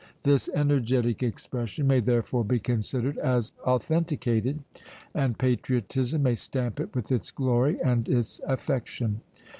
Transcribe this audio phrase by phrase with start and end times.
[0.23, 4.63] This energetic expression may therefore be considered as authenticated;
[5.13, 9.21] and patriotism may stamp it with its glory and its affection.